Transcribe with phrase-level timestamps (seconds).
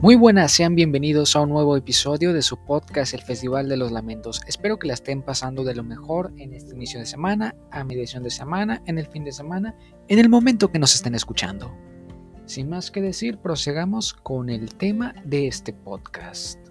[0.00, 3.90] Muy buenas, sean bienvenidos a un nuevo episodio de su podcast El Festival de los
[3.90, 4.40] Lamentos.
[4.46, 8.22] Espero que la estén pasando de lo mejor en este inicio de semana, a mediación
[8.22, 9.74] de semana, en el fin de semana,
[10.06, 11.76] en el momento que nos estén escuchando.
[12.46, 16.67] Sin más que decir, procedamos con el tema de este podcast.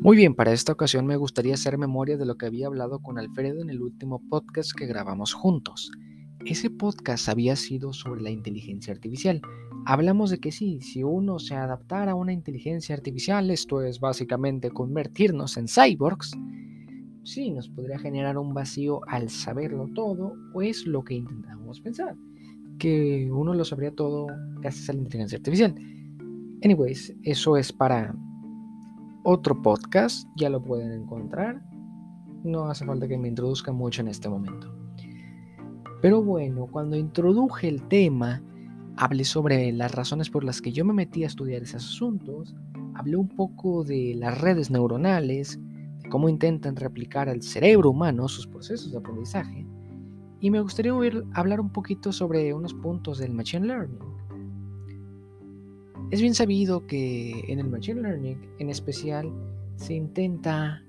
[0.00, 3.18] Muy bien, para esta ocasión me gustaría hacer memoria de lo que había hablado con
[3.18, 5.90] Alfredo en el último podcast que grabamos juntos.
[6.46, 9.42] Ese podcast había sido sobre la inteligencia artificial.
[9.86, 14.70] Hablamos de que sí, si uno se adaptara a una inteligencia artificial, esto es básicamente
[14.70, 16.30] convertirnos en cyborgs,
[17.24, 22.14] sí, nos podría generar un vacío al saberlo todo, o es lo que intentamos pensar,
[22.78, 24.28] que uno lo sabría todo
[24.60, 25.74] gracias a la inteligencia artificial.
[26.62, 28.14] Anyways, eso es para
[29.30, 31.62] otro podcast, ya lo pueden encontrar.
[32.44, 34.74] No hace falta que me introduzca mucho en este momento.
[36.00, 38.42] Pero bueno, cuando introduje el tema,
[38.96, 42.56] hablé sobre las razones por las que yo me metí a estudiar esos asuntos,
[42.94, 45.60] hablé un poco de las redes neuronales,
[46.02, 49.66] de cómo intentan replicar al cerebro humano sus procesos de aprendizaje,
[50.40, 50.92] y me gustaría
[51.34, 54.17] hablar un poquito sobre unos puntos del Machine Learning.
[56.10, 59.30] Es bien sabido que en el Machine Learning en especial
[59.76, 60.82] se intenta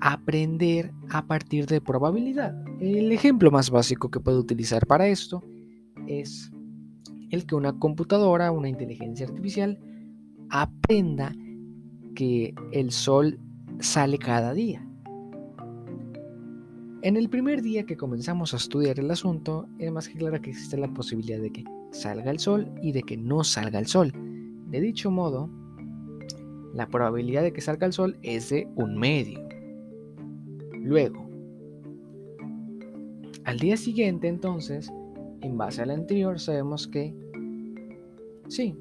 [0.00, 2.54] aprender a partir de probabilidad.
[2.80, 5.42] El ejemplo más básico que puedo utilizar para esto
[6.06, 6.52] es
[7.30, 9.76] el que una computadora, una inteligencia artificial,
[10.50, 11.34] aprenda
[12.14, 13.40] que el sol
[13.80, 14.86] sale cada día.
[17.02, 20.50] En el primer día que comenzamos a estudiar el asunto, es más que claro que
[20.50, 24.12] existe la posibilidad de que salga el sol y de que no salga el sol.
[24.74, 25.48] De dicho modo,
[26.74, 29.38] la probabilidad de que salga el sol es de un medio.
[30.72, 31.30] Luego,
[33.44, 34.92] al día siguiente entonces,
[35.42, 37.14] en base al anterior, sabemos que
[38.48, 38.76] sí,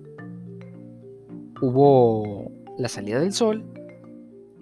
[1.61, 3.63] hubo la salida del sol,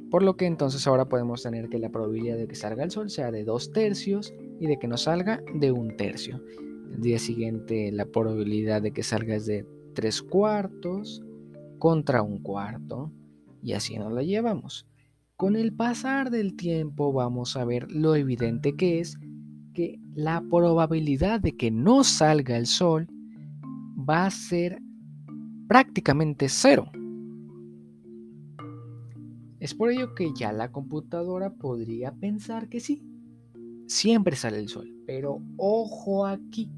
[0.10, 3.10] por lo que entonces ahora podemos tener que la probabilidad de que salga el sol
[3.10, 6.44] sea de dos tercios y de que no salga de un tercio.
[6.94, 11.24] El día siguiente la probabilidad de que salga es de tres cuartos
[11.80, 13.12] contra un cuarto
[13.62, 14.88] y así nos la llevamos.
[15.36, 19.18] Con el pasar del tiempo vamos a ver lo evidente que es
[19.74, 23.08] que la probabilidad de que no salga el sol
[23.98, 24.80] va a ser
[25.68, 26.92] prácticamente cero.
[29.60, 33.04] Es por ello que ya la computadora podría pensar que sí,
[33.88, 34.92] siempre sale el sol.
[35.06, 36.70] Pero ojo aquí,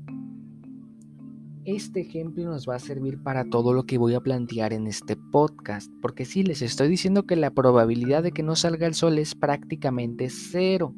[1.65, 5.15] este ejemplo nos va a servir para todo lo que voy a plantear en este
[5.15, 9.17] podcast, porque sí, les estoy diciendo que la probabilidad de que no salga el sol
[9.17, 10.93] es prácticamente cero,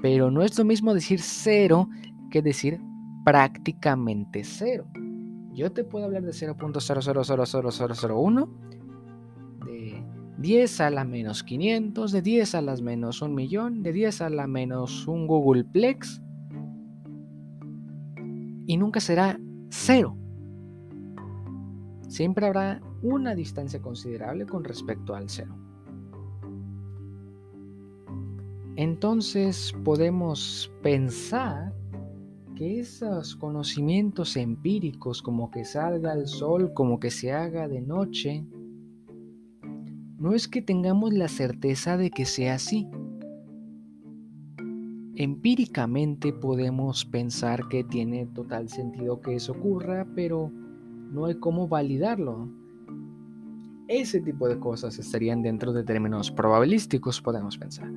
[0.00, 1.88] pero no es lo mismo decir cero
[2.30, 2.80] que decir
[3.24, 4.86] prácticamente cero.
[5.52, 8.48] Yo te puedo hablar de 0.0000001,
[9.66, 10.02] de
[10.38, 14.30] 10 a la menos 500, de 10 a las menos 1 millón, de 10 a
[14.30, 16.22] la menos un Googleplex,
[18.66, 19.40] y nunca será
[19.70, 20.16] cero.
[22.08, 25.56] Siempre habrá una distancia considerable con respecto al cero.
[28.76, 31.74] Entonces podemos pensar
[32.56, 38.44] que esos conocimientos empíricos como que salga el sol, como que se haga de noche,
[40.18, 42.86] no es que tengamos la certeza de que sea así,
[45.20, 52.48] Empíricamente podemos pensar que tiene total sentido que eso ocurra, pero no hay cómo validarlo.
[53.86, 57.92] Ese tipo de cosas estarían dentro de términos probabilísticos, podemos pensar.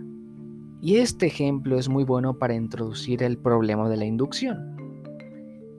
[0.82, 4.76] Y este ejemplo es muy bueno para introducir el problema de la inducción.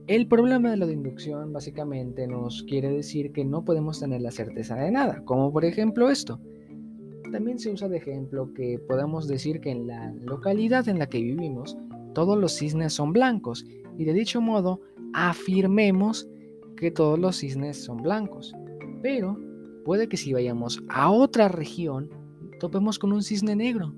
[0.07, 4.77] El problema de la inducción básicamente nos quiere decir que no podemos tener la certeza
[4.77, 6.41] de nada, como por ejemplo esto.
[7.35, 11.21] También se usa de ejemplo que podemos decir que en la localidad en la que
[11.21, 11.77] vivimos
[12.15, 13.67] todos los cisnes son blancos
[13.99, 14.81] y de dicho modo
[15.15, 16.29] afirmemos
[16.77, 18.55] que todos los cisnes son blancos.
[19.03, 19.37] Pero
[19.85, 22.09] puede que si vayamos a otra región
[22.61, 23.93] topemos con un cisne negro.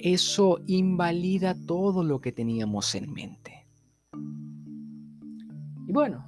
[0.00, 3.68] Eso invalida todo lo que teníamos en mente.
[5.86, 6.24] Y bueno,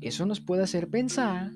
[0.00, 1.50] eso nos puede hacer pensar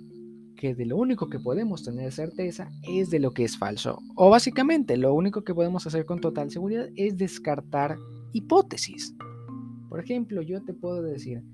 [0.65, 3.99] que de lo único que podemos tener certeza es de lo que es falso.
[4.15, 7.99] O básicamente lo único que podemos hacer con total seguridad es descartar
[8.33, 9.15] hipótesis.
[9.91, 11.45] Por ejemplo, yo te puedo decir,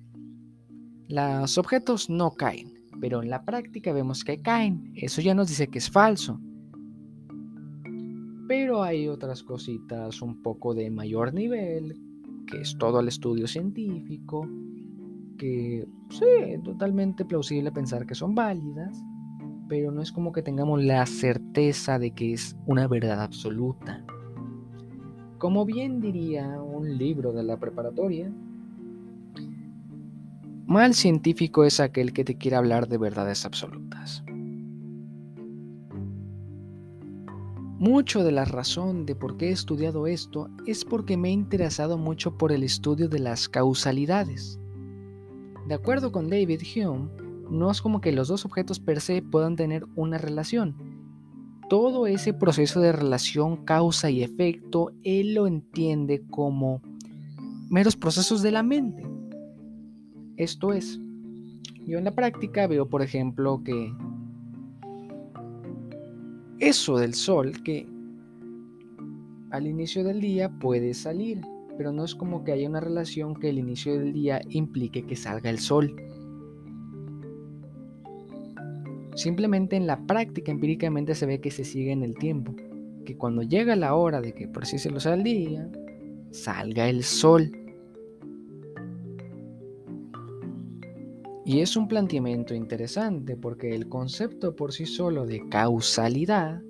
[1.08, 4.92] los objetos no caen, pero en la práctica vemos que caen.
[4.94, 6.40] Eso ya nos dice que es falso.
[8.46, 12.00] Pero hay otras cositas un poco de mayor nivel,
[12.46, 14.48] que es todo el estudio científico,
[15.40, 19.02] que sí, totalmente plausible pensar que son válidas,
[19.68, 24.04] pero no es como que tengamos la certeza de que es una verdad absoluta.
[25.38, 28.30] Como bien diría un libro de la preparatoria,
[30.66, 34.22] mal científico es aquel que te quiere hablar de verdades absolutas.
[37.78, 41.96] Mucho de la razón de por qué he estudiado esto es porque me he interesado
[41.96, 44.60] mucho por el estudio de las causalidades.
[45.70, 47.08] De acuerdo con David Hume,
[47.48, 50.74] no es como que los dos objetos per se puedan tener una relación.
[51.68, 56.82] Todo ese proceso de relación causa y efecto, él lo entiende como
[57.68, 59.06] meros procesos de la mente.
[60.36, 60.98] Esto es,
[61.86, 63.94] yo en la práctica veo, por ejemplo, que
[66.58, 67.86] eso del sol que
[69.52, 71.40] al inicio del día puede salir,
[71.80, 75.16] pero no es como que haya una relación que el inicio del día implique que
[75.16, 75.96] salga el sol.
[79.14, 82.54] Simplemente en la práctica empíricamente se ve que se sigue en el tiempo,
[83.06, 85.70] que cuando llega la hora de que por así se lo sea el día,
[86.32, 87.50] salga el sol.
[91.46, 96.60] Y es un planteamiento interesante porque el concepto por sí solo de causalidad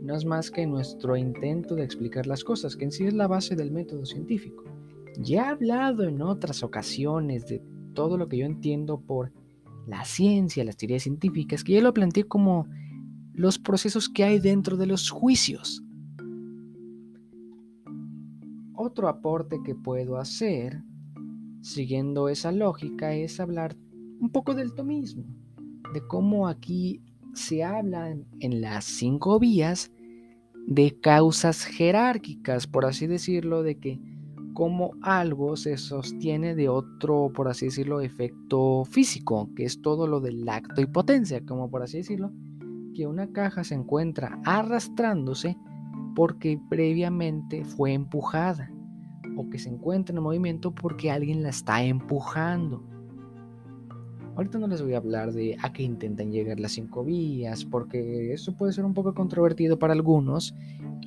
[0.00, 3.26] no es más que nuestro intento de explicar las cosas, que en sí es la
[3.26, 4.64] base del método científico.
[5.18, 7.62] Ya he hablado en otras ocasiones de
[7.94, 9.32] todo lo que yo entiendo por
[9.86, 12.66] la ciencia, las teorías científicas, que ya lo planteé como
[13.32, 15.82] los procesos que hay dentro de los juicios.
[18.74, 20.82] Otro aporte que puedo hacer,
[21.60, 23.76] siguiendo esa lógica, es hablar
[24.20, 25.24] un poco del tomismo,
[25.92, 27.02] de cómo aquí
[27.38, 29.90] se habla en las cinco vías
[30.66, 34.00] de causas jerárquicas, por así decirlo, de que
[34.52, 40.20] como algo se sostiene de otro, por así decirlo, efecto físico, que es todo lo
[40.20, 42.32] del acto y potencia, como por así decirlo,
[42.94, 45.56] que una caja se encuentra arrastrándose
[46.16, 48.70] porque previamente fue empujada,
[49.36, 52.82] o que se encuentra en movimiento porque alguien la está empujando.
[54.38, 58.32] Ahorita no les voy a hablar de a qué intentan llegar las cinco vías, porque
[58.32, 60.54] eso puede ser un poco controvertido para algunos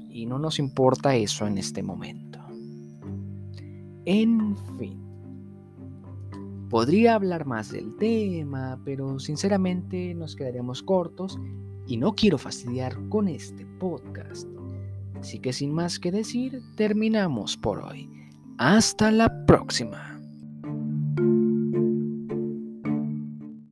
[0.10, 2.40] y no nos importa eso en este momento.
[4.04, 5.00] En fin,
[6.70, 11.40] podría hablar más del tema, pero sinceramente nos quedaríamos cortos
[11.88, 14.46] y no quiero fastidiar con este podcast.
[15.18, 18.10] Así que sin más que decir, terminamos por hoy.
[18.58, 20.21] Hasta la próxima.